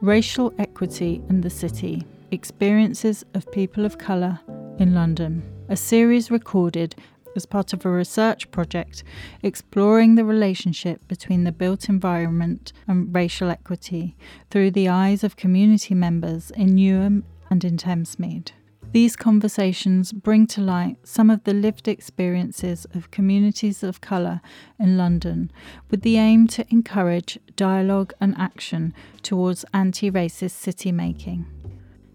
Racial 0.00 0.54
Equity 0.60 1.20
in 1.28 1.40
the 1.40 1.50
City 1.50 2.06
Experiences 2.30 3.24
of 3.34 3.50
People 3.50 3.84
of 3.84 3.98
Colour 3.98 4.38
in 4.78 4.94
London, 4.94 5.42
a 5.68 5.76
series 5.76 6.30
recorded 6.30 6.94
as 7.34 7.44
part 7.44 7.72
of 7.72 7.84
a 7.84 7.90
research 7.90 8.48
project 8.52 9.02
exploring 9.42 10.14
the 10.14 10.24
relationship 10.24 11.06
between 11.08 11.42
the 11.42 11.50
built 11.50 11.88
environment 11.88 12.72
and 12.86 13.12
racial 13.12 13.50
equity 13.50 14.16
through 14.50 14.70
the 14.70 14.88
eyes 14.88 15.24
of 15.24 15.34
community 15.34 15.94
members 15.94 16.52
in 16.52 16.76
Newham 16.76 17.24
and 17.50 17.64
in 17.64 17.76
Thamesmead. 17.76 18.52
These 18.92 19.16
conversations 19.16 20.12
bring 20.12 20.46
to 20.48 20.62
light 20.62 20.96
some 21.04 21.28
of 21.28 21.44
the 21.44 21.52
lived 21.52 21.88
experiences 21.88 22.86
of 22.94 23.10
communities 23.10 23.82
of 23.82 24.00
colour 24.00 24.40
in 24.78 24.96
London 24.96 25.50
with 25.90 26.00
the 26.00 26.16
aim 26.16 26.46
to 26.48 26.64
encourage 26.70 27.38
dialogue 27.54 28.14
and 28.18 28.34
action 28.38 28.94
towards 29.22 29.66
anti 29.74 30.10
racist 30.10 30.52
city 30.52 30.90
making. 30.90 31.44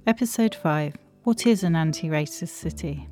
Episode 0.08 0.56
5 0.56 0.96
What 1.24 1.46
is 1.46 1.64
an 1.64 1.76
anti 1.76 2.10
racist 2.10 2.50
city? 2.50 3.08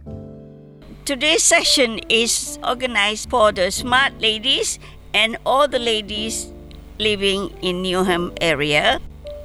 Today's 1.06 1.44
session 1.44 2.00
is 2.10 2.58
organized 2.68 3.30
for 3.30 3.52
the 3.52 3.70
smart 3.70 4.20
ladies 4.20 4.80
and 5.14 5.38
all 5.46 5.68
the 5.68 5.80
ladies 5.80 6.52
living 6.98 7.50
in 7.62 7.84
Newham 7.84 8.36
area. 8.42 9.00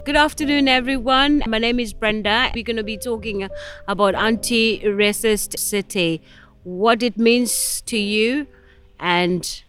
Good 0.07 0.15
afternoon, 0.15 0.69
everyone. 0.69 1.43
My 1.49 1.59
name 1.59 1.81
is 1.81 1.93
Brenda. 1.93 2.53
We're 2.55 2.63
going 2.63 2.77
to 2.77 2.85
be 2.85 2.97
talking 2.97 3.49
about 3.89 4.15
anti 4.15 4.79
racist 4.83 5.59
city, 5.59 6.23
what 6.63 7.03
it 7.03 7.19
means 7.19 7.81
to 7.87 7.99
you, 7.99 8.47
and 9.01 9.65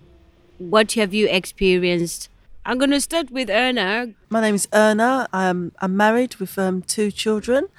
what 0.59 0.91
have 0.91 1.11
you 1.11 1.27
experienced. 1.27 2.29
I'm 2.67 2.77
going 2.77 2.91
to 2.91 3.01
start 3.01 3.31
with 3.31 3.49
Erna. 3.49 4.09
My 4.29 4.41
name 4.41 4.53
is 4.53 4.67
Erna. 4.71 5.27
I'm, 5.33 5.71
I'm 5.79 5.97
married 5.97 6.35
with 6.35 6.59
um, 6.59 6.83
two 6.83 7.09
children. 7.09 7.69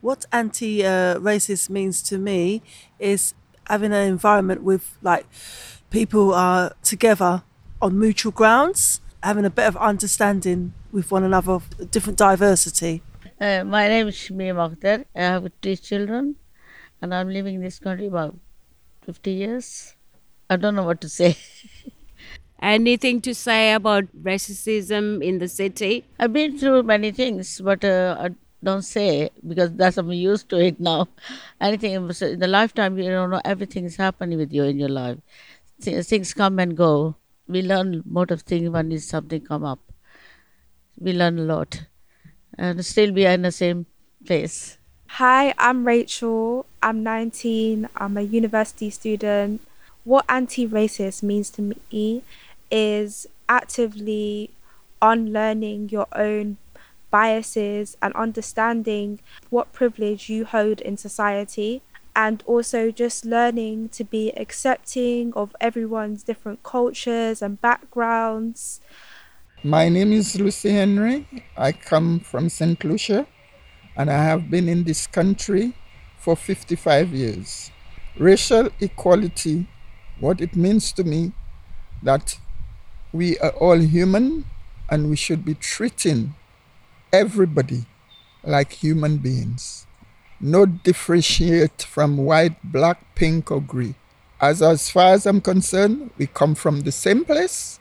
What 0.00 0.24
anti 0.32 0.82
uh, 0.82 1.16
racist 1.18 1.68
means 1.68 2.00
to 2.04 2.16
me 2.16 2.62
is 2.98 3.34
having 3.68 3.92
an 3.92 4.08
environment 4.08 4.62
with 4.62 4.96
like 5.02 5.26
people 5.90 6.32
are 6.32 6.72
together 6.82 7.42
on 7.82 7.98
mutual 7.98 8.32
grounds, 8.32 9.02
having 9.22 9.44
a 9.44 9.50
bit 9.50 9.66
of 9.66 9.76
understanding 9.76 10.72
with 10.92 11.10
one 11.10 11.24
another 11.24 11.52
of 11.52 11.90
different 11.90 12.18
diversity. 12.18 13.02
Uh, 13.40 13.64
my 13.64 13.88
name 13.88 14.08
is 14.08 14.16
Shamim 14.16 14.56
Akhtar. 14.56 15.04
I 15.14 15.20
have 15.20 15.50
three 15.62 15.76
children 15.76 16.36
and 17.00 17.14
I'm 17.14 17.28
living 17.30 17.56
in 17.56 17.62
this 17.62 17.78
country 17.78 18.06
about 18.06 18.36
50 19.02 19.30
years. 19.30 19.94
I 20.48 20.56
don't 20.56 20.74
know 20.74 20.82
what 20.82 21.00
to 21.02 21.08
say. 21.08 21.36
Anything 22.62 23.20
to 23.22 23.34
say 23.34 23.72
about 23.72 24.04
racism 24.22 25.24
in 25.24 25.38
the 25.38 25.48
city? 25.48 26.04
I've 26.18 26.32
been 26.32 26.58
through 26.58 26.82
many 26.82 27.10
things, 27.10 27.60
but 27.60 27.84
uh, 27.84 28.16
I 28.20 28.30
don't 28.62 28.82
say 28.82 29.30
because 29.46 29.72
that's 29.72 29.96
I'm 29.96 30.12
used 30.12 30.50
to 30.50 30.58
it 30.58 30.78
now. 30.78 31.08
Anything 31.60 31.92
in 31.92 32.06
the 32.08 32.46
lifetime, 32.48 32.98
you 32.98 33.04
don't 33.10 33.30
know 33.30 33.40
everything 33.44 33.86
is 33.86 33.96
happening 33.96 34.38
with 34.38 34.52
you 34.52 34.64
in 34.64 34.78
your 34.78 34.90
life. 34.90 35.18
Things 35.80 36.34
come 36.34 36.58
and 36.58 36.76
go. 36.76 37.16
We 37.48 37.62
learn 37.62 38.02
lot 38.06 38.30
of 38.30 38.42
things 38.42 38.68
when 38.68 38.98
something 38.98 39.40
come 39.40 39.64
up 39.64 39.89
we 41.00 41.12
learn 41.12 41.38
a 41.38 41.42
lot 41.42 41.86
and 42.58 42.84
still 42.84 43.12
we 43.12 43.26
are 43.26 43.32
in 43.32 43.42
the 43.42 43.52
same 43.52 43.86
place. 44.26 44.78
Hi, 45.14 45.54
I'm 45.58 45.86
Rachel. 45.86 46.66
I'm 46.82 47.02
19. 47.02 47.88
I'm 47.96 48.16
a 48.16 48.22
university 48.22 48.90
student. 48.90 49.62
What 50.04 50.24
anti 50.28 50.68
racist 50.68 51.22
means 51.22 51.50
to 51.50 51.74
me 51.90 52.22
is 52.70 53.26
actively 53.48 54.50
unlearning 55.02 55.88
your 55.88 56.06
own 56.14 56.58
biases 57.10 57.96
and 58.00 58.14
understanding 58.14 59.18
what 59.48 59.72
privilege 59.72 60.28
you 60.28 60.44
hold 60.44 60.80
in 60.82 60.96
society 60.96 61.82
and 62.14 62.42
also 62.46 62.90
just 62.90 63.24
learning 63.24 63.88
to 63.88 64.04
be 64.04 64.30
accepting 64.36 65.32
of 65.34 65.56
everyone's 65.60 66.22
different 66.22 66.62
cultures 66.62 67.42
and 67.42 67.60
backgrounds 67.60 68.80
my 69.62 69.90
name 69.90 70.12
is 70.12 70.40
Lucy 70.40 70.70
Henry. 70.70 71.26
I 71.54 71.72
come 71.72 72.20
from 72.20 72.48
St. 72.48 72.82
Lucia 72.82 73.26
and 73.94 74.10
I 74.10 74.22
have 74.22 74.50
been 74.50 74.70
in 74.70 74.84
this 74.84 75.06
country 75.06 75.74
for 76.18 76.34
55 76.34 77.12
years. 77.12 77.70
Racial 78.18 78.70
equality, 78.80 79.66
what 80.18 80.40
it 80.40 80.56
means 80.56 80.92
to 80.92 81.04
me, 81.04 81.32
that 82.02 82.38
we 83.12 83.38
are 83.38 83.50
all 83.50 83.78
human 83.78 84.46
and 84.88 85.10
we 85.10 85.16
should 85.16 85.44
be 85.44 85.54
treating 85.54 86.34
everybody 87.12 87.84
like 88.42 88.72
human 88.72 89.18
beings. 89.18 89.86
No 90.40 90.64
differentiate 90.64 91.82
from 91.82 92.16
white, 92.16 92.56
black, 92.64 93.14
pink, 93.14 93.50
or 93.50 93.60
gray. 93.60 93.94
As, 94.40 94.62
as 94.62 94.88
far 94.88 95.12
as 95.12 95.26
I'm 95.26 95.42
concerned, 95.42 96.12
we 96.16 96.26
come 96.26 96.54
from 96.54 96.80
the 96.80 96.92
same 96.92 97.26
place 97.26 97.78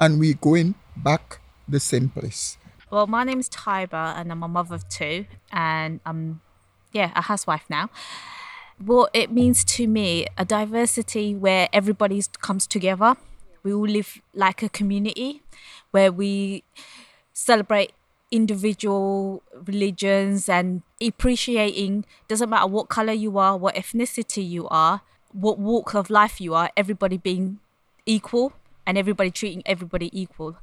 and 0.00 0.18
we're 0.18 0.34
going 0.34 0.74
back 1.02 1.40
the 1.68 1.80
same 1.80 2.08
place? 2.08 2.58
Well, 2.90 3.06
my 3.06 3.24
name 3.24 3.38
is 3.38 3.48
Tyba 3.48 4.16
and 4.16 4.32
I'm 4.32 4.42
a 4.42 4.48
mother 4.48 4.74
of 4.74 4.88
two 4.88 5.26
and 5.52 6.00
I'm, 6.04 6.40
yeah, 6.92 7.12
a 7.14 7.22
housewife 7.22 7.64
now. 7.68 7.90
What 8.78 9.10
it 9.14 9.30
means 9.30 9.64
to 9.76 9.86
me, 9.86 10.26
a 10.36 10.44
diversity 10.44 11.34
where 11.34 11.68
everybody 11.72 12.22
comes 12.40 12.66
together. 12.66 13.16
We 13.62 13.72
all 13.72 13.86
live 13.86 14.20
like 14.34 14.62
a 14.62 14.68
community 14.68 15.42
where 15.90 16.10
we 16.10 16.64
celebrate 17.32 17.92
individual 18.30 19.42
religions 19.66 20.48
and 20.48 20.82
appreciating 21.00 22.04
doesn't 22.28 22.48
matter 22.48 22.66
what 22.66 22.88
color 22.88 23.12
you 23.12 23.38
are, 23.38 23.56
what 23.56 23.74
ethnicity 23.74 24.48
you 24.48 24.66
are, 24.68 25.02
what 25.32 25.58
walk 25.58 25.94
of 25.94 26.10
life 26.10 26.40
you 26.40 26.54
are, 26.54 26.70
everybody 26.76 27.18
being 27.18 27.58
equal 28.06 28.52
and 28.86 28.96
everybody 28.96 29.30
treating 29.30 29.62
everybody 29.66 30.10
equal. 30.18 30.56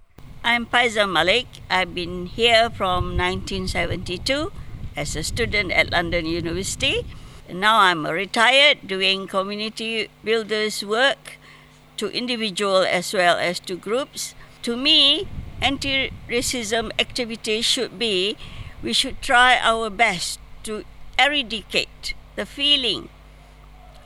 I'm 0.43 0.65
Paiza 0.65 1.09
Malik. 1.09 1.47
I've 1.69 1.93
been 1.93 2.27
here 2.27 2.69
from 2.69 3.17
1972 3.17 4.51
as 4.95 5.15
a 5.15 5.23
student 5.23 5.71
at 5.71 5.91
London 5.91 6.25
University. 6.25 7.05
Now 7.51 7.79
I'm 7.79 8.05
retired 8.05 8.87
doing 8.87 9.27
community 9.27 10.09
builders 10.23 10.83
work 10.83 11.37
to 11.97 12.07
individual 12.09 12.83
as 12.83 13.13
well 13.13 13.37
as 13.37 13.59
to 13.61 13.75
groups. 13.75 14.35
To 14.63 14.77
me, 14.77 15.27
anti-racism 15.61 16.91
activity 16.99 17.61
should 17.61 17.99
be 17.99 18.37
we 18.81 18.93
should 18.93 19.21
try 19.21 19.57
our 19.61 19.89
best 19.89 20.39
to 20.63 20.83
eradicate 21.19 22.13
the 22.35 22.45
feeling 22.45 23.09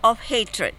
of 0.04 0.32
hatred. 0.32 0.76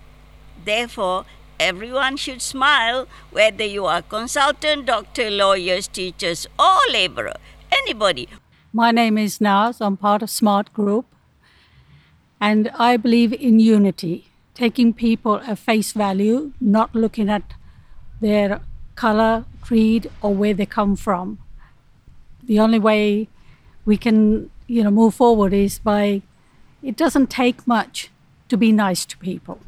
Therefore, 0.64 1.24
everyone 1.62 2.16
should 2.16 2.42
smile, 2.42 3.06
whether 3.30 3.64
you 3.64 3.86
are 3.86 4.02
consultant, 4.02 4.86
doctor, 4.86 5.30
lawyers, 5.30 5.86
teachers, 5.86 6.44
or 6.58 6.78
laborer, 6.90 7.36
anybody. 7.70 8.28
My 8.72 8.90
name 8.90 9.16
is 9.16 9.40
Naz. 9.40 9.80
I'm 9.80 9.96
part 9.96 10.22
of 10.22 10.30
Smart 10.30 10.72
Group. 10.72 11.06
And 12.40 12.68
I 12.76 12.96
believe 12.96 13.32
in 13.32 13.60
unity, 13.60 14.26
taking 14.54 14.92
people 14.92 15.36
at 15.46 15.58
face 15.58 15.92
value, 15.92 16.52
not 16.60 16.96
looking 16.96 17.30
at 17.30 17.54
their 18.20 18.60
color, 18.96 19.44
creed, 19.60 20.10
or 20.20 20.34
where 20.34 20.54
they 20.54 20.66
come 20.66 20.96
from. 20.96 21.38
The 22.42 22.58
only 22.58 22.80
way 22.80 23.28
we 23.84 23.96
can, 23.96 24.50
you 24.66 24.82
know, 24.82 24.90
move 24.90 25.14
forward 25.14 25.52
is 25.52 25.78
by 25.78 26.22
it 26.82 26.96
doesn't 26.96 27.30
take 27.30 27.68
much 27.68 28.10
to 28.48 28.56
be 28.56 28.72
nice 28.72 29.06
to 29.06 29.16
people 29.18 29.60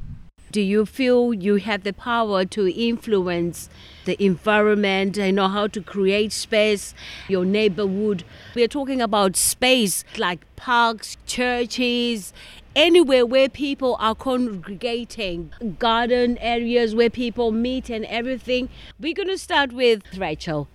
do 0.55 0.61
you 0.61 0.87
feel 0.87 1.35
you 1.35 1.57
have 1.57 1.83
the 1.83 1.93
power 1.93 2.45
to 2.45 2.73
influence 2.73 3.69
the 4.05 4.17
environment? 4.25 5.19
And 5.19 5.35
know 5.35 5.49
how 5.49 5.67
to 5.67 5.81
create 5.83 6.31
space 6.31 6.95
your 7.27 7.45
neighborhood. 7.45 8.23
We 8.55 8.63
are 8.63 8.69
talking 8.69 9.03
about 9.03 9.35
space 9.35 10.05
like 10.17 10.47
parks 10.55 11.17
churches 11.27 12.33
anywhere 12.77 13.27
where 13.27 13.49
people 13.49 13.97
are 13.99 14.15
congregating 14.15 15.53
garden 15.81 16.39
areas 16.39 16.95
where 16.95 17.11
people 17.11 17.51
meet 17.51 17.91
and 17.91 18.05
everything. 18.05 18.69
We're 19.01 19.15
going 19.15 19.31
to 19.31 19.39
start 19.39 19.73
with 19.73 20.03
rachel. 20.17 20.69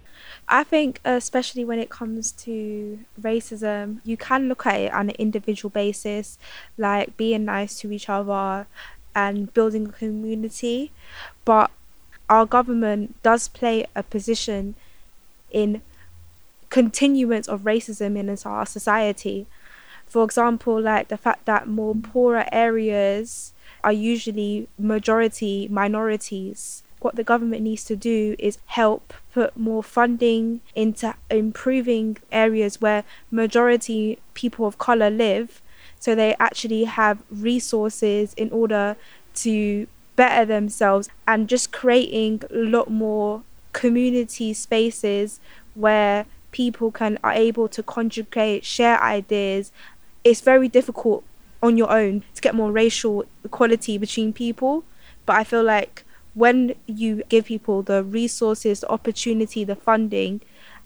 I 0.51 0.63
think, 0.63 0.99
uh, 1.05 1.11
especially 1.11 1.63
when 1.63 1.79
it 1.79 1.89
comes 1.89 2.31
to 2.43 2.99
racism, 3.21 4.01
you 4.03 4.17
can 4.17 4.49
look 4.49 4.65
at 4.65 4.75
it 4.75 4.93
on 4.93 5.09
an 5.09 5.15
individual 5.19 5.69
basis, 5.69 6.37
like 6.77 7.15
being 7.15 7.45
nice 7.45 7.79
to 7.81 7.91
each 7.91 8.09
other, 8.09 8.65
and 9.15 9.53
building 9.53 9.87
a 9.87 9.91
community, 9.91 10.91
but 11.45 11.71
our 12.29 12.45
government 12.45 13.21
does 13.23 13.47
play 13.47 13.85
a 13.95 14.03
position 14.03 14.75
in 15.51 15.81
continuance 16.69 17.47
of 17.47 17.61
racism 17.61 18.17
in 18.17 18.29
our 18.45 18.65
society. 18.65 19.47
For 20.05 20.23
example, 20.23 20.79
like 20.81 21.07
the 21.07 21.17
fact 21.17 21.45
that 21.45 21.67
more 21.67 21.95
poorer 21.95 22.45
areas 22.51 23.53
are 23.83 23.93
usually 23.93 24.67
majority 24.77 25.67
minorities 25.69 26.83
what 26.99 27.15
the 27.15 27.23
government 27.23 27.61
needs 27.63 27.85
to 27.85 27.95
do 27.95 28.35
is 28.37 28.59
help 28.67 29.13
put 29.33 29.55
more 29.55 29.83
funding 29.83 30.61
into 30.75 31.15
improving 31.29 32.17
areas 32.31 32.81
where 32.81 33.03
majority 33.31 34.19
people 34.33 34.65
of 34.65 34.77
color 34.77 35.09
live 35.09 35.61
so 35.99 36.15
they 36.15 36.35
actually 36.39 36.85
have 36.85 37.21
resources 37.29 38.33
in 38.35 38.49
order 38.51 38.95
to 39.35 39.87
better 40.15 40.45
themselves 40.45 41.09
and 41.27 41.47
just 41.47 41.71
creating 41.71 42.41
a 42.49 42.55
lot 42.55 42.89
more 42.89 43.43
community 43.73 44.53
spaces 44.53 45.39
where 45.75 46.25
people 46.51 46.91
can 46.91 47.17
are 47.23 47.33
able 47.33 47.67
to 47.67 47.83
conjugate 47.83 48.65
share 48.65 49.01
ideas. 49.01 49.71
It's 50.23 50.41
very 50.41 50.67
difficult 50.67 51.23
on 51.61 51.77
your 51.77 51.91
own 51.91 52.23
to 52.33 52.41
get 52.41 52.55
more 52.55 52.71
racial 52.71 53.25
equality 53.43 53.97
between 53.97 54.31
people 54.31 54.85
but 55.25 55.35
i 55.35 55.43
feel 55.43 55.61
like 55.61 56.05
when 56.33 56.75
you 56.85 57.23
give 57.27 57.45
people 57.45 57.81
the 57.81 58.03
resources, 58.03 58.79
the 58.79 58.89
opportunity, 58.89 59.63
the 59.63 59.75
funding, 59.75 60.41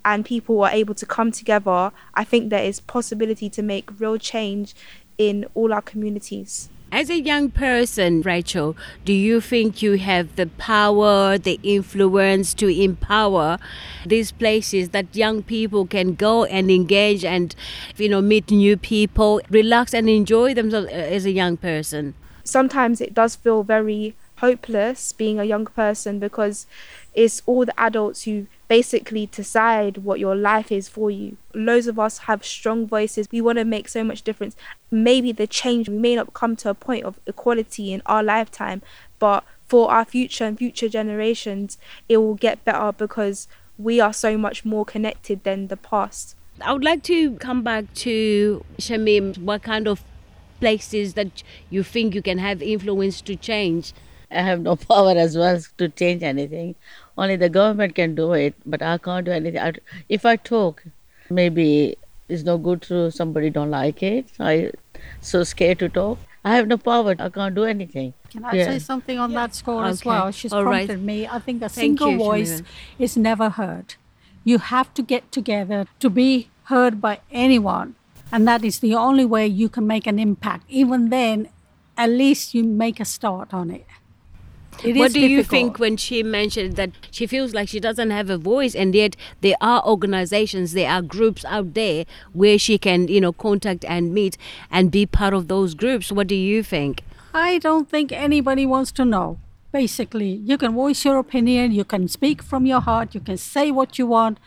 and 0.05 0.25
people 0.25 0.61
are 0.63 0.71
able 0.71 0.95
to 0.95 1.05
come 1.05 1.31
together, 1.31 1.91
I 2.13 2.23
think 2.23 2.49
there 2.49 2.63
is 2.63 2.79
possibility 2.79 3.49
to 3.51 3.61
make 3.61 3.99
real 3.99 4.17
change 4.17 4.73
in 5.17 5.45
all 5.53 5.73
our 5.73 5.81
communities. 5.81 6.69
As 6.91 7.09
a 7.09 7.19
young 7.19 7.49
person, 7.49 8.21
Rachel, 8.21 8.77
do 9.03 9.13
you 9.13 9.41
think 9.41 9.81
you 9.81 9.93
have 9.93 10.35
the 10.35 10.45
power, 10.45 11.39
the 11.39 11.59
influence 11.63 12.53
to 12.53 12.67
empower 12.67 13.57
these 14.05 14.31
places 14.31 14.89
that 14.89 15.15
young 15.15 15.41
people 15.41 15.87
can 15.87 16.13
go 16.13 16.43
and 16.43 16.69
engage 16.69 17.25
and, 17.25 17.55
you 17.97 18.09
know, 18.09 18.21
meet 18.21 18.51
new 18.51 18.77
people, 18.77 19.41
relax 19.49 19.91
and 19.91 20.07
enjoy 20.07 20.53
themselves 20.53 20.87
uh, 20.89 20.91
as 20.91 21.25
a 21.25 21.31
young 21.31 21.57
person? 21.57 22.13
Sometimes 22.43 23.01
it 23.01 23.15
does 23.15 23.35
feel 23.35 23.63
very 23.63 24.15
hopeless 24.37 25.13
being 25.13 25.39
a 25.39 25.45
young 25.45 25.65
person 25.65 26.19
because 26.19 26.67
it's 27.15 27.41
all 27.47 27.65
the 27.65 27.79
adults 27.79 28.25
who 28.25 28.45
basically 28.73 29.27
decide 29.27 29.97
what 29.97 30.19
your 30.19 30.35
life 30.35 30.71
is 30.71 30.89
for 30.89 31.11
you. 31.11 31.37
Loads 31.53 31.85
of 31.85 31.99
us 31.99 32.17
have 32.29 32.43
strong 32.43 32.87
voices. 32.87 33.27
We 33.31 33.39
want 33.39 33.59
to 33.59 33.65
make 33.65 33.87
so 33.87 34.03
much 34.03 34.23
difference. 34.23 34.55
Maybe 34.89 35.31
the 35.31 35.45
change, 35.45 35.87
we 35.87 35.99
may 35.99 36.15
not 36.15 36.33
come 36.33 36.55
to 36.55 36.71
a 36.71 36.73
point 36.73 37.05
of 37.05 37.19
equality 37.27 37.93
in 37.93 38.01
our 38.07 38.23
lifetime, 38.23 38.81
but 39.19 39.43
for 39.67 39.91
our 39.91 40.03
future 40.03 40.45
and 40.45 40.57
future 40.57 40.89
generations, 40.89 41.77
it 42.09 42.17
will 42.17 42.33
get 42.33 42.65
better 42.65 42.91
because 42.91 43.47
we 43.77 43.99
are 43.99 44.11
so 44.11 44.39
much 44.39 44.65
more 44.65 44.85
connected 44.85 45.43
than 45.43 45.67
the 45.67 45.77
past. 45.77 46.35
I 46.59 46.73
would 46.73 46.83
like 46.83 47.03
to 47.03 47.35
come 47.35 47.61
back 47.61 47.93
to 48.05 48.65
Shamim. 48.79 49.37
What 49.37 49.61
kind 49.61 49.87
of 49.87 50.03
places 50.59 51.13
that 51.13 51.43
you 51.69 51.83
think 51.83 52.15
you 52.15 52.23
can 52.23 52.39
have 52.39 52.59
influence 52.63 53.21
to 53.21 53.35
change? 53.35 53.93
I 54.33 54.41
have 54.41 54.61
no 54.61 54.75
power 54.91 55.11
as 55.11 55.37
well 55.37 55.59
to 55.77 55.89
change 55.89 56.23
anything. 56.23 56.75
Only 57.17 57.35
the 57.35 57.49
government 57.49 57.95
can 57.95 58.15
do 58.15 58.33
it, 58.33 58.55
but 58.65 58.81
I 58.81 58.97
can't 58.97 59.25
do 59.25 59.31
anything. 59.31 59.59
I, 59.59 59.73
if 60.09 60.25
I 60.25 60.35
talk, 60.35 60.83
maybe 61.29 61.97
it's 62.29 62.43
no 62.43 62.57
good 62.57 62.81
to 62.83 63.11
somebody 63.11 63.49
don't 63.49 63.71
like 63.71 64.01
it. 64.01 64.27
I 64.39 64.71
so 65.21 65.43
scared 65.43 65.79
to 65.79 65.89
talk. 65.89 66.19
I 66.45 66.55
have 66.55 66.67
no 66.67 66.77
power. 66.77 67.15
I 67.17 67.29
can't 67.29 67.55
do 67.55 67.63
anything. 67.63 68.13
Can 68.29 68.43
I 68.43 68.53
yeah. 68.53 68.65
say 68.65 68.79
something 68.79 69.17
on 69.17 69.33
that 69.33 69.55
score 69.55 69.81
okay. 69.81 69.89
as 69.89 70.03
well? 70.03 70.31
She's 70.31 70.51
All 70.51 70.63
prompted 70.63 70.89
right. 70.89 70.99
me. 70.99 71.27
I 71.27 71.39
think 71.39 71.61
a 71.61 71.69
Thank 71.69 71.99
single 71.99 72.11
you, 72.11 72.17
voice 72.17 72.61
is 72.99 73.15
never 73.15 73.49
heard. 73.49 73.95
You 74.43 74.57
have 74.57 74.93
to 74.95 75.01
get 75.01 75.31
together 75.31 75.85
to 75.99 76.09
be 76.09 76.49
heard 76.65 76.99
by 76.99 77.19
anyone. 77.31 77.95
And 78.31 78.47
that 78.47 78.63
is 78.65 78.79
the 78.79 78.95
only 78.95 79.25
way 79.25 79.47
you 79.47 79.69
can 79.69 79.87
make 79.87 80.07
an 80.07 80.19
impact. 80.19 80.65
Even 80.67 81.09
then, 81.09 81.49
at 81.95 82.09
least 82.09 82.53
you 82.53 82.63
make 82.63 82.99
a 82.99 83.05
start 83.05 83.53
on 83.53 83.69
it. 83.69 83.85
It 84.83 84.95
what 84.95 85.13
do 85.13 85.19
difficult. 85.19 85.31
you 85.31 85.43
think 85.43 85.79
when 85.79 85.97
she 85.97 86.23
mentioned 86.23 86.75
that 86.75 86.91
she 87.11 87.27
feels 87.27 87.53
like 87.53 87.69
she 87.69 87.79
doesn't 87.79 88.11
have 88.11 88.29
a 88.29 88.37
voice, 88.37 88.75
and 88.75 88.93
yet 88.95 89.15
there 89.41 89.55
are 89.61 89.85
organizations, 89.85 90.73
there 90.73 90.89
are 90.89 91.01
groups 91.01 91.45
out 91.45 91.73
there 91.73 92.05
where 92.33 92.57
she 92.57 92.77
can, 92.77 93.07
you 93.07 93.21
know, 93.21 93.33
contact 93.33 93.85
and 93.85 94.13
meet 94.13 94.37
and 94.71 94.91
be 94.91 95.05
part 95.05 95.33
of 95.33 95.47
those 95.47 95.73
groups? 95.73 96.11
What 96.11 96.27
do 96.27 96.35
you 96.35 96.63
think? 96.63 97.03
I 97.33 97.57
don't 97.57 97.89
think 97.89 98.11
anybody 98.11 98.65
wants 98.65 98.91
to 98.93 99.05
know. 99.05 99.39
Basically, 99.71 100.29
you 100.29 100.57
can 100.57 100.73
voice 100.73 101.03
your 101.03 101.17
opinion, 101.17 101.71
you 101.71 101.83
can 101.83 102.07
speak 102.07 102.43
from 102.43 102.65
your 102.65 102.81
heart, 102.81 103.15
you 103.15 103.21
can 103.21 103.37
say 103.37 103.71
what 103.71 103.97
you 103.97 104.05
want, 104.05 104.37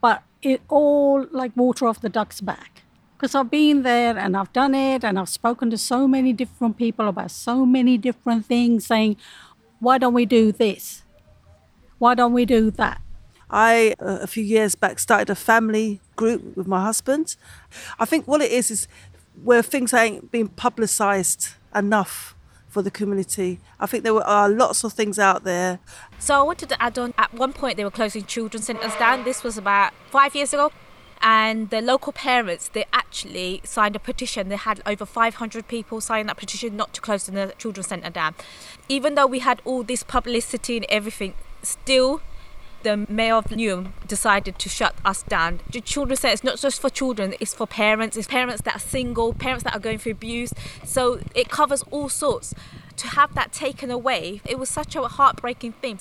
but 0.00 0.22
it 0.42 0.60
all 0.68 1.26
like 1.30 1.56
water 1.56 1.86
off 1.86 2.00
the 2.00 2.10
duck's 2.10 2.42
back 2.42 2.82
because 3.24 3.34
I've 3.34 3.50
been 3.50 3.84
there 3.84 4.18
and 4.18 4.36
I've 4.36 4.52
done 4.52 4.74
it 4.74 5.02
and 5.02 5.18
I've 5.18 5.30
spoken 5.30 5.70
to 5.70 5.78
so 5.78 6.06
many 6.06 6.34
different 6.34 6.76
people 6.76 7.08
about 7.08 7.30
so 7.30 7.64
many 7.64 7.96
different 7.96 8.44
things 8.44 8.86
saying, 8.86 9.16
why 9.80 9.98
don't 9.98 10.14
we 10.14 10.26
do 10.26 10.52
this? 10.52 11.02
Why 11.98 12.14
don't 12.14 12.32
we 12.32 12.44
do 12.44 12.70
that? 12.72 13.00
I, 13.50 13.94
uh, 14.00 14.18
a 14.22 14.26
few 14.26 14.42
years 14.42 14.74
back, 14.74 14.98
started 14.98 15.30
a 15.30 15.34
family 15.34 16.00
group 16.16 16.56
with 16.56 16.66
my 16.66 16.82
husband. 16.82 17.36
I 17.98 18.04
think 18.04 18.26
what 18.26 18.40
it 18.40 18.50
is 18.50 18.70
is 18.70 18.88
where 19.42 19.62
things 19.62 19.92
ain't 19.94 20.30
being 20.30 20.48
publicised 20.48 21.50
enough 21.74 22.34
for 22.68 22.82
the 22.82 22.90
community. 22.90 23.60
I 23.78 23.86
think 23.86 24.02
there 24.02 24.14
are 24.14 24.48
lots 24.48 24.82
of 24.82 24.92
things 24.92 25.18
out 25.18 25.44
there. 25.44 25.78
So 26.18 26.34
I 26.34 26.42
wanted 26.42 26.68
to 26.70 26.82
add 26.82 26.98
on. 26.98 27.14
At 27.16 27.32
one 27.34 27.52
point, 27.52 27.76
they 27.76 27.84
were 27.84 27.90
closing 27.90 28.24
children's 28.24 28.66
centres 28.66 28.94
down. 28.96 29.24
This 29.24 29.44
was 29.44 29.56
about 29.56 29.92
five 30.10 30.34
years 30.34 30.52
ago 30.52 30.72
and 31.24 31.70
the 31.70 31.80
local 31.80 32.12
parents 32.12 32.68
they 32.68 32.84
actually 32.92 33.60
signed 33.64 33.96
a 33.96 33.98
petition 33.98 34.50
they 34.50 34.56
had 34.56 34.80
over 34.86 35.06
500 35.06 35.66
people 35.66 36.00
sign 36.00 36.26
that 36.26 36.36
petition 36.36 36.76
not 36.76 36.92
to 36.92 37.00
close 37.00 37.26
the 37.26 37.54
children's 37.58 37.88
centre 37.88 38.10
down 38.10 38.34
even 38.88 39.14
though 39.14 39.26
we 39.26 39.38
had 39.38 39.60
all 39.64 39.82
this 39.82 40.02
publicity 40.02 40.76
and 40.76 40.86
everything 40.90 41.34
still 41.62 42.20
the 42.84 43.06
mayor 43.08 43.36
of 43.36 43.46
Newham 43.46 43.92
decided 44.06 44.58
to 44.58 44.68
shut 44.68 44.94
us 45.06 45.22
down. 45.22 45.60
The 45.72 45.80
children's 45.80 46.20
centre 46.20 46.34
is 46.34 46.44
not 46.44 46.58
just 46.58 46.82
for 46.82 46.90
children, 46.90 47.34
it's 47.40 47.54
for 47.54 47.66
parents, 47.66 48.14
it's 48.14 48.28
parents 48.28 48.60
that 48.62 48.76
are 48.76 48.78
single, 48.78 49.32
parents 49.32 49.64
that 49.64 49.74
are 49.74 49.80
going 49.80 49.96
through 49.96 50.12
abuse. 50.12 50.52
So 50.84 51.20
it 51.34 51.48
covers 51.48 51.82
all 51.90 52.10
sorts. 52.10 52.54
To 52.98 53.08
have 53.08 53.34
that 53.34 53.52
taken 53.52 53.90
away, 53.90 54.42
it 54.44 54.58
was 54.58 54.68
such 54.68 54.94
a 54.94 55.02
heartbreaking 55.02 55.72
thing. 55.72 56.00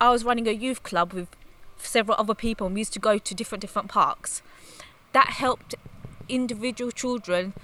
I 0.00 0.10
was 0.10 0.24
running 0.24 0.48
a 0.48 0.50
youth 0.50 0.82
club 0.82 1.12
with 1.12 1.28
several 1.84 2.16
other 2.18 2.34
people 2.34 2.66
and 2.66 2.74
we 2.74 2.80
used 2.80 2.92
to 2.92 2.98
go 2.98 3.18
to 3.18 3.34
different 3.34 3.60
different 3.60 3.88
parks 3.88 4.42
that 5.12 5.30
helped 5.30 5.74
individual 6.28 6.90
children 6.90 7.54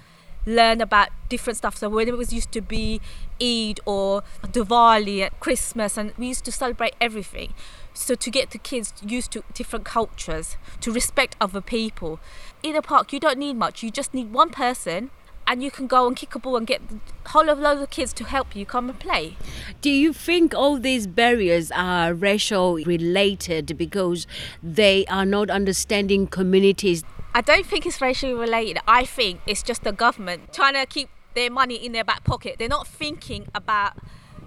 learn 0.45 0.81
about 0.81 1.09
different 1.29 1.57
stuff. 1.57 1.77
So 1.77 1.89
when 1.89 2.07
it 2.07 2.17
was 2.17 2.33
used 2.33 2.51
to 2.53 2.61
be 2.61 2.99
Eid 3.41 3.79
or 3.85 4.23
Diwali 4.43 5.21
at 5.21 5.39
Christmas, 5.39 5.97
and 5.97 6.13
we 6.17 6.27
used 6.27 6.45
to 6.45 6.51
celebrate 6.51 6.95
everything. 6.99 7.53
So 7.93 8.15
to 8.15 8.31
get 8.31 8.51
the 8.51 8.57
kids 8.57 8.93
used 9.05 9.31
to 9.31 9.43
different 9.53 9.85
cultures, 9.85 10.57
to 10.79 10.91
respect 10.91 11.35
other 11.39 11.61
people. 11.61 12.19
In 12.63 12.75
a 12.75 12.81
park, 12.81 13.13
you 13.13 13.19
don't 13.19 13.37
need 13.37 13.55
much. 13.55 13.83
You 13.83 13.91
just 13.91 14.13
need 14.13 14.31
one 14.31 14.49
person 14.49 15.11
and 15.47 15.63
you 15.63 15.71
can 15.71 15.87
go 15.87 16.07
and 16.07 16.15
kick 16.15 16.35
a 16.35 16.39
ball 16.39 16.55
and 16.57 16.65
get 16.65 16.81
a 17.25 17.29
whole 17.29 17.45
load 17.45 17.81
of 17.81 17.89
kids 17.89 18.13
to 18.13 18.23
help 18.23 18.55
you 18.55 18.65
come 18.65 18.89
and 18.89 18.99
play. 18.99 19.35
Do 19.81 19.89
you 19.89 20.13
think 20.13 20.53
all 20.53 20.79
these 20.79 21.07
barriers 21.07 21.71
are 21.71 22.13
racial 22.13 22.75
related 22.75 23.77
because 23.77 24.27
they 24.63 25.05
are 25.07 25.25
not 25.25 25.49
understanding 25.49 26.27
communities? 26.27 27.03
I 27.33 27.41
don't 27.41 27.65
think 27.65 27.85
it's 27.85 28.01
racially 28.01 28.33
related. 28.33 28.79
I 28.87 29.05
think 29.05 29.41
it's 29.45 29.63
just 29.63 29.83
the 29.83 29.91
government 29.91 30.53
trying 30.53 30.73
to 30.73 30.85
keep 30.85 31.09
their 31.33 31.49
money 31.49 31.75
in 31.75 31.91
their 31.93 32.03
back 32.03 32.23
pocket. 32.23 32.57
They're 32.59 32.67
not 32.67 32.87
thinking 32.87 33.47
about 33.55 33.93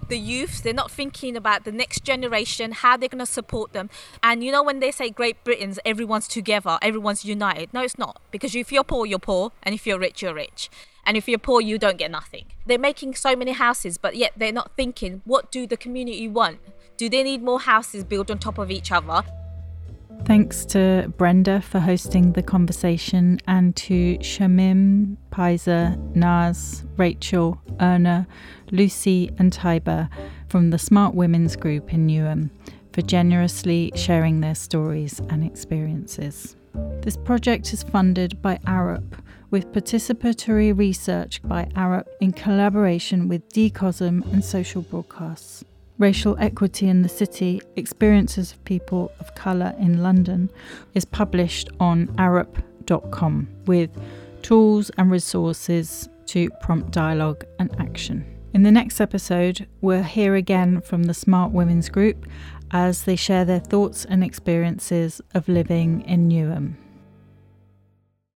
the 0.07 0.19
youth, 0.19 0.63
they're 0.63 0.73
not 0.73 0.91
thinking 0.91 1.35
about 1.35 1.63
the 1.63 1.71
next 1.71 2.03
generation, 2.03 2.71
how 2.71 2.97
they're 2.97 3.09
going 3.09 3.19
to 3.19 3.25
support 3.25 3.73
them. 3.73 3.89
And 4.23 4.43
you 4.43 4.51
know, 4.51 4.63
when 4.63 4.79
they 4.79 4.91
say 4.91 5.09
Great 5.09 5.43
Britain's 5.43 5.79
everyone's 5.85 6.27
together, 6.27 6.77
everyone's 6.81 7.25
united, 7.25 7.73
no, 7.73 7.81
it's 7.81 7.97
not. 7.97 8.21
Because 8.31 8.55
if 8.55 8.71
you're 8.71 8.83
poor, 8.83 9.05
you're 9.05 9.19
poor, 9.19 9.51
and 9.63 9.73
if 9.75 9.85
you're 9.85 9.99
rich, 9.99 10.21
you're 10.21 10.33
rich. 10.33 10.69
And 11.05 11.15
if 11.15 11.27
you're 11.27 11.39
poor, 11.39 11.61
you 11.61 11.77
don't 11.77 11.97
get 11.97 12.09
nothing. 12.09 12.45
They're 12.65 12.79
making 12.79 13.15
so 13.15 13.35
many 13.35 13.51
houses, 13.51 13.97
but 13.97 14.15
yet 14.15 14.33
they're 14.35 14.51
not 14.51 14.71
thinking, 14.75 15.21
what 15.25 15.51
do 15.51 15.67
the 15.67 15.77
community 15.77 16.27
want? 16.27 16.59
Do 16.97 17.09
they 17.09 17.23
need 17.23 17.43
more 17.43 17.59
houses 17.59 18.03
built 18.03 18.31
on 18.31 18.39
top 18.39 18.57
of 18.57 18.71
each 18.71 18.91
other? 18.91 19.23
Thanks 20.23 20.65
to 20.67 21.13
Brenda 21.17 21.61
for 21.61 21.79
hosting 21.79 22.31
the 22.31 22.41
conversation 22.41 23.39
and 23.47 23.75
to 23.75 24.17
Shamim, 24.19 25.17
Paiza, 25.31 25.97
Naz, 26.15 26.83
Rachel, 26.97 27.61
Erna, 27.79 28.27
Lucy, 28.71 29.29
and 29.37 29.53
Tiber 29.53 30.09
from 30.49 30.71
the 30.71 30.79
Smart 30.79 31.13
Women's 31.13 31.55
Group 31.55 31.93
in 31.93 32.07
Newham 32.07 32.49
for 32.93 33.01
generously 33.01 33.91
sharing 33.95 34.39
their 34.39 34.55
stories 34.55 35.19
and 35.29 35.43
experiences. 35.43 36.55
This 37.01 37.17
project 37.17 37.71
is 37.73 37.83
funded 37.83 38.41
by 38.41 38.57
Arup, 38.65 39.19
with 39.51 39.71
participatory 39.71 40.75
research 40.75 41.41
by 41.43 41.65
Arup 41.75 42.07
in 42.19 42.31
collaboration 42.31 43.27
with 43.27 43.47
DCOSM 43.49 44.33
and 44.33 44.43
Social 44.43 44.81
Broadcasts. 44.81 45.63
Racial 45.97 46.35
Equity 46.39 46.89
in 46.89 47.03
the 47.03 47.09
City 47.09 47.61
Experiences 47.77 48.51
of 48.51 48.63
People 48.65 49.13
of 49.21 49.33
Colour 49.33 49.73
in 49.79 50.03
London 50.03 50.51
is 50.93 51.05
published 51.05 51.69
on 51.79 52.07
arup.com 52.17 53.47
with 53.65 53.89
tools 54.41 54.91
and 54.97 55.09
resources 55.09 56.09
to 56.25 56.49
prompt 56.61 56.91
dialogue 56.91 57.45
and 57.59 57.73
action. 57.79 58.25
In 58.53 58.63
the 58.63 58.71
next 58.71 58.99
episode, 58.99 59.67
we'll 59.79 60.03
hear 60.03 60.35
again 60.35 60.81
from 60.81 61.03
the 61.03 61.13
Smart 61.13 61.53
Women's 61.53 61.87
Group 61.87 62.25
as 62.71 63.03
they 63.03 63.15
share 63.15 63.45
their 63.45 63.59
thoughts 63.61 64.03
and 64.03 64.21
experiences 64.21 65.21
of 65.33 65.47
living 65.47 66.01
in 66.01 66.27
Newham. 66.27 66.75